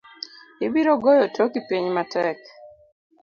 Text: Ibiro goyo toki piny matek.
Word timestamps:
Ibiro 0.65 0.93
goyo 1.03 1.25
toki 1.35 1.59
piny 1.67 1.85
matek. 1.95 2.39